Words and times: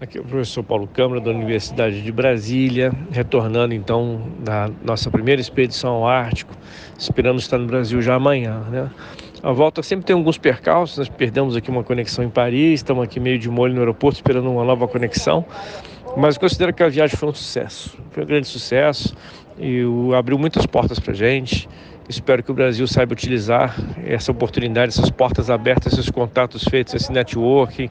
Aqui 0.00 0.16
é 0.16 0.20
o 0.22 0.24
professor 0.24 0.62
Paulo 0.62 0.86
Câmara, 0.86 1.20
da 1.20 1.30
Universidade 1.30 2.00
de 2.00 2.10
Brasília, 2.10 2.90
retornando 3.12 3.74
então 3.74 4.32
da 4.38 4.70
nossa 4.82 5.10
primeira 5.10 5.42
expedição 5.42 5.90
ao 5.90 6.08
Ártico. 6.08 6.54
Esperamos 6.98 7.42
estar 7.42 7.58
no 7.58 7.66
Brasil 7.66 8.00
já 8.00 8.14
amanhã. 8.14 8.60
Né? 8.70 8.90
A 9.42 9.52
volta 9.52 9.82
sempre 9.82 10.06
tem 10.06 10.16
alguns 10.16 10.38
percalços, 10.38 10.96
nós 10.96 11.08
perdemos 11.10 11.54
aqui 11.54 11.70
uma 11.70 11.84
conexão 11.84 12.24
em 12.24 12.30
Paris, 12.30 12.80
estamos 12.80 13.04
aqui 13.04 13.20
meio 13.20 13.38
de 13.38 13.50
molho 13.50 13.74
no 13.74 13.80
aeroporto 13.80 14.16
esperando 14.16 14.50
uma 14.50 14.64
nova 14.64 14.88
conexão, 14.88 15.44
mas 16.16 16.38
considero 16.38 16.72
que 16.72 16.82
a 16.82 16.88
viagem 16.88 17.14
foi 17.14 17.28
um 17.28 17.34
sucesso, 17.34 17.94
foi 18.10 18.22
um 18.22 18.26
grande 18.26 18.46
sucesso 18.46 19.14
e 19.58 19.84
abriu 20.16 20.38
muitas 20.38 20.64
portas 20.64 20.98
para 20.98 21.12
a 21.12 21.16
gente. 21.16 21.68
Espero 22.10 22.42
que 22.42 22.50
o 22.50 22.54
Brasil 22.54 22.88
saiba 22.88 23.12
utilizar 23.12 23.76
essa 24.04 24.32
oportunidade, 24.32 24.88
essas 24.88 25.10
portas 25.10 25.48
abertas, 25.48 25.92
esses 25.92 26.10
contatos 26.10 26.64
feitos, 26.64 26.92
esse 26.92 27.12
networking, 27.12 27.88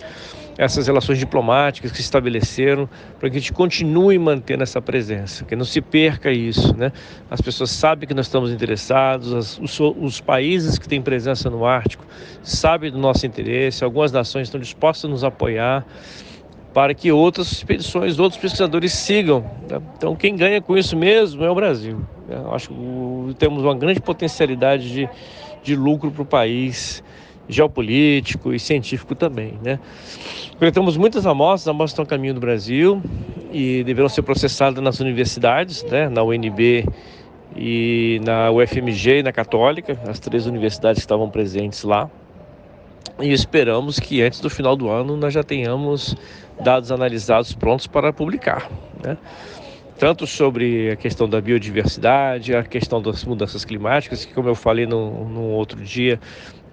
essas 0.57 0.87
relações 0.87 1.17
diplomáticas 1.17 1.89
que 1.89 1.95
se 1.95 2.03
estabeleceram, 2.03 2.89
para 3.17 3.29
que 3.29 3.37
a 3.37 3.39
gente 3.39 3.53
continue 3.53 4.19
mantendo 4.19 4.61
essa 4.61 4.81
presença, 4.81 5.45
que 5.45 5.55
não 5.55 5.63
se 5.63 5.79
perca 5.79 6.33
isso. 6.33 6.75
Né? 6.75 6.91
As 7.31 7.39
pessoas 7.39 7.71
sabem 7.71 8.09
que 8.09 8.13
nós 8.13 8.25
estamos 8.25 8.51
interessados, 8.51 9.33
as, 9.33 9.57
os, 9.57 9.79
os 9.79 10.19
países 10.19 10.77
que 10.77 10.85
têm 10.85 11.01
presença 11.01 11.49
no 11.49 11.65
Ártico 11.65 12.05
sabem 12.43 12.91
do 12.91 12.97
nosso 12.97 13.25
interesse, 13.25 13.85
algumas 13.85 14.11
nações 14.11 14.49
estão 14.49 14.59
dispostas 14.59 15.09
a 15.09 15.13
nos 15.13 15.23
apoiar 15.23 15.85
para 16.73 16.93
que 16.93 17.11
outras 17.11 17.51
expedições, 17.51 18.19
outros 18.19 18.39
pesquisadores 18.39 18.93
sigam. 18.93 19.43
Né? 19.69 19.81
Então, 19.97 20.15
quem 20.15 20.35
ganha 20.35 20.61
com 20.61 20.77
isso 20.77 20.95
mesmo 20.95 21.43
é 21.43 21.49
o 21.49 21.55
Brasil. 21.55 21.99
Eu 22.27 22.53
acho 22.53 22.69
que 22.69 23.35
temos 23.37 23.63
uma 23.63 23.75
grande 23.75 23.99
potencialidade 23.99 24.91
de, 24.91 25.09
de 25.63 25.75
lucro 25.75 26.11
para 26.11 26.21
o 26.21 26.25
país, 26.25 27.03
geopolítico 27.47 28.53
e 28.53 28.59
científico 28.59 29.15
também. 29.15 29.55
Né? 29.63 29.79
Coletamos 30.59 30.95
muitas 30.95 31.25
amostras, 31.25 31.61
as 31.61 31.67
amostras 31.69 31.91
estão 31.91 32.03
a 32.03 32.07
caminho 32.07 32.35
do 32.35 32.39
Brasil 32.39 33.01
e 33.51 33.83
deverão 33.83 34.07
ser 34.07 34.21
processadas 34.21 34.83
nas 34.83 34.99
universidades, 34.99 35.83
né? 35.83 36.07
na 36.07 36.23
UNB 36.23 36.85
e 37.55 38.21
na 38.23 38.51
UFMG 38.51 39.19
e 39.19 39.23
na 39.23 39.31
Católica, 39.31 39.99
as 40.07 40.19
três 40.19 40.45
universidades 40.45 41.01
que 41.01 41.05
estavam 41.05 41.29
presentes 41.29 41.83
lá. 41.83 42.09
E 43.21 43.31
esperamos 43.31 43.99
que 43.99 44.21
antes 44.21 44.39
do 44.39 44.49
final 44.49 44.75
do 44.75 44.89
ano 44.89 45.17
nós 45.17 45.33
já 45.33 45.43
tenhamos 45.43 46.15
dados 46.61 46.91
analisados 46.91 47.53
prontos 47.53 47.87
para 47.87 48.13
publicar. 48.13 48.69
Né? 49.03 49.17
tanto 49.99 50.25
sobre 50.25 50.91
a 50.91 50.95
questão 50.95 51.27
da 51.27 51.41
biodiversidade, 51.41 52.55
a 52.55 52.63
questão 52.63 53.01
das 53.01 53.25
mudanças 53.25 53.65
climáticas, 53.65 54.23
que 54.23 54.33
como 54.33 54.47
eu 54.47 54.55
falei 54.55 54.85
no, 54.85 55.27
no 55.27 55.41
outro 55.41 55.83
dia, 55.83 56.17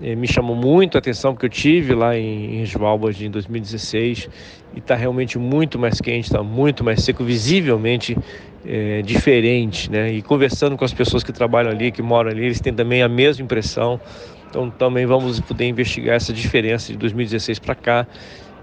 eh, 0.00 0.14
me 0.14 0.28
chamou 0.28 0.54
muito 0.54 0.96
a 0.96 1.00
atenção, 1.00 1.32
porque 1.34 1.46
eu 1.46 1.50
tive 1.50 1.92
lá 1.92 2.16
em, 2.16 2.60
em 2.60 2.62
Svalbard 2.62 3.26
em 3.26 3.28
2016 3.28 4.30
e 4.74 4.78
está 4.78 4.94
realmente 4.94 5.38
muito 5.40 5.76
mais 5.76 6.00
quente, 6.00 6.26
está 6.26 6.40
muito 6.40 6.84
mais 6.84 7.02
seco, 7.02 7.24
visivelmente 7.24 8.16
eh, 8.64 9.02
diferente, 9.04 9.90
né? 9.90 10.12
E 10.12 10.22
conversando 10.22 10.76
com 10.76 10.84
as 10.84 10.94
pessoas 10.94 11.24
que 11.24 11.32
trabalham 11.32 11.72
ali, 11.72 11.90
que 11.90 12.02
moram 12.02 12.30
ali, 12.30 12.44
eles 12.44 12.60
têm 12.60 12.72
também 12.72 13.02
a 13.02 13.08
mesma 13.08 13.44
impressão. 13.44 14.00
Então 14.56 14.70
também 14.70 15.04
vamos 15.04 15.38
poder 15.38 15.68
investigar 15.68 16.16
essa 16.16 16.32
diferença 16.32 16.90
de 16.90 16.96
2016 16.96 17.58
para 17.58 17.74
cá 17.74 18.06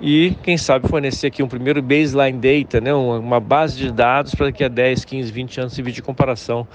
e, 0.02 0.36
quem 0.42 0.58
sabe, 0.58 0.88
fornecer 0.88 1.28
aqui 1.28 1.44
um 1.44 1.48
primeiro 1.48 1.84
baseline 1.84 2.40
data, 2.40 2.82
né, 2.82 2.92
uma 2.92 3.40
base 3.40 3.78
de 3.78 3.92
dados 3.92 4.34
para 4.34 4.48
daqui 4.48 4.64
a 4.64 4.68
10, 4.68 5.06
15, 5.06 5.32
20 5.32 5.60
anos 5.60 5.74
servir 5.74 5.92
de 5.92 6.02
comparação, 6.02 6.68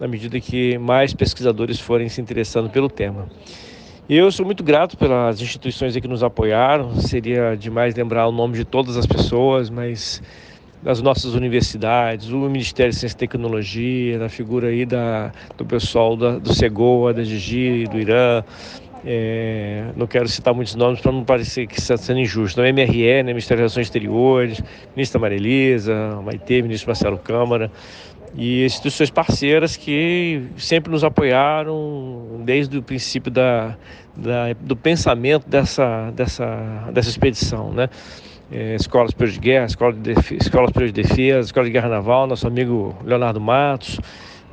na 0.00 0.08
medida 0.08 0.40
que 0.40 0.78
mais 0.78 1.12
pesquisadores 1.12 1.78
forem 1.78 2.08
se 2.08 2.22
interessando 2.22 2.70
pelo 2.70 2.88
tema. 2.88 3.28
Eu 4.08 4.32
sou 4.32 4.46
muito 4.46 4.64
grato 4.64 4.96
pelas 4.96 5.42
instituições 5.42 5.94
que 5.94 6.08
nos 6.08 6.22
apoiaram, 6.22 6.94
seria 6.96 7.54
demais 7.54 7.94
lembrar 7.94 8.26
o 8.26 8.32
nome 8.32 8.54
de 8.54 8.64
todas 8.64 8.96
as 8.96 9.04
pessoas, 9.04 9.68
mas 9.68 10.22
das 10.82 11.00
nossas 11.00 11.34
universidades, 11.34 12.30
o 12.30 12.38
Ministério 12.48 12.92
de 12.92 12.98
Ciência 12.98 13.14
e 13.14 13.18
Tecnologia, 13.18 14.18
na 14.18 14.28
figura 14.28 14.68
aí 14.68 14.84
da, 14.84 15.32
do 15.56 15.64
pessoal 15.64 16.16
da, 16.16 16.38
do 16.38 16.52
SEGOA, 16.52 17.14
da 17.14 17.22
GIGI, 17.22 17.86
do 17.86 18.00
Irã, 18.00 18.42
é, 19.04 19.84
não 19.96 20.06
quero 20.06 20.28
citar 20.28 20.54
muitos 20.54 20.74
nomes 20.74 21.00
para 21.00 21.12
não 21.12 21.24
parecer 21.24 21.66
que 21.66 21.78
está 21.78 21.96
sendo 21.96 22.20
injusto. 22.20 22.60
O 22.60 22.64
MRE, 22.64 23.22
né, 23.22 23.24
Ministério 23.24 23.62
das 23.62 23.74
Relações 23.74 23.86
Exteriores, 23.86 24.62
ministra 24.94 25.20
Marilisa, 25.20 26.20
Maite, 26.22 26.62
ministro 26.62 26.88
Marcelo 26.88 27.18
Câmara, 27.18 27.70
e 28.34 28.64
instituições 28.64 29.10
parceiras 29.10 29.76
que 29.76 30.42
sempre 30.56 30.90
nos 30.90 31.04
apoiaram 31.04 32.40
desde 32.44 32.78
o 32.78 32.82
princípio 32.82 33.30
da, 33.30 33.76
da 34.16 34.54
do 34.58 34.74
pensamento 34.74 35.46
dessa, 35.48 36.10
dessa, 36.12 36.90
dessa 36.92 37.10
expedição. 37.10 37.72
Né? 37.72 37.90
É, 38.54 38.74
Escola 38.74 39.08
Superior 39.08 39.32
de 39.32 39.40
Guerra, 39.40 39.64
Escola, 39.64 39.92
de 39.94 40.10
Escola 40.36 40.66
Superior 40.68 40.92
de 40.92 41.02
Defesa, 41.02 41.40
Escola 41.40 41.64
de 41.64 41.72
Guerra 41.72 41.88
Naval, 41.88 42.26
nosso 42.26 42.46
amigo 42.46 42.94
Leonardo 43.02 43.40
Matos, 43.40 43.98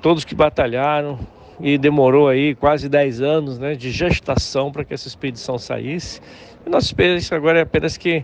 todos 0.01 0.23
que 0.23 0.33
batalharam 0.33 1.19
e 1.59 1.77
demorou 1.77 2.29
aí 2.29 2.55
quase 2.55 2.87
10 2.87 3.21
anos 3.21 3.59
né, 3.59 3.75
de 3.75 3.91
gestação 3.91 4.71
para 4.71 4.85
que 4.85 4.93
essa 4.93 5.05
expedição 5.05 5.57
saísse. 5.57 6.21
E 6.65 6.69
nossa 6.69 6.85
experiência 6.85 7.35
agora 7.35 7.59
é 7.59 7.61
apenas 7.63 7.97
que 7.97 8.23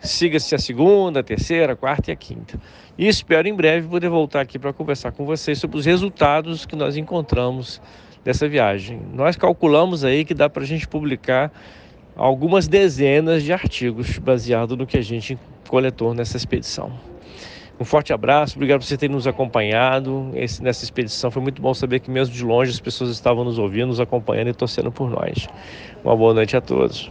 siga-se 0.00 0.54
a 0.54 0.58
segunda, 0.58 1.20
a 1.20 1.22
terceira, 1.22 1.74
a 1.74 1.76
quarta 1.76 2.10
e 2.10 2.14
a 2.14 2.16
quinta. 2.16 2.58
E 2.96 3.06
espero 3.06 3.46
em 3.46 3.54
breve 3.54 3.86
poder 3.86 4.08
voltar 4.08 4.40
aqui 4.40 4.58
para 4.58 4.72
conversar 4.72 5.12
com 5.12 5.26
vocês 5.26 5.58
sobre 5.58 5.76
os 5.76 5.84
resultados 5.84 6.64
que 6.64 6.74
nós 6.74 6.96
encontramos 6.96 7.82
dessa 8.24 8.48
viagem. 8.48 8.98
Nós 9.12 9.36
calculamos 9.36 10.04
aí 10.04 10.24
que 10.24 10.32
dá 10.32 10.48
para 10.48 10.62
a 10.62 10.66
gente 10.66 10.88
publicar 10.88 11.52
algumas 12.16 12.66
dezenas 12.66 13.42
de 13.42 13.52
artigos 13.52 14.18
baseado 14.18 14.76
no 14.76 14.86
que 14.86 14.96
a 14.96 15.02
gente 15.02 15.38
coletou 15.68 16.14
nessa 16.14 16.36
expedição. 16.36 16.90
Um 17.78 17.84
forte 17.84 18.10
abraço, 18.10 18.56
obrigado 18.56 18.80
por 18.80 18.86
você 18.86 18.96
ter 18.96 19.10
nos 19.10 19.26
acompanhado 19.26 20.30
Esse, 20.34 20.62
nessa 20.62 20.82
expedição. 20.82 21.30
Foi 21.30 21.42
muito 21.42 21.60
bom 21.60 21.74
saber 21.74 22.00
que, 22.00 22.10
mesmo 22.10 22.34
de 22.34 22.42
longe, 22.42 22.70
as 22.70 22.80
pessoas 22.80 23.10
estavam 23.10 23.44
nos 23.44 23.58
ouvindo, 23.58 23.88
nos 23.88 24.00
acompanhando 24.00 24.48
e 24.48 24.54
torcendo 24.54 24.90
por 24.90 25.10
nós. 25.10 25.46
Uma 26.02 26.16
boa 26.16 26.32
noite 26.32 26.56
a 26.56 26.60
todos. 26.62 27.10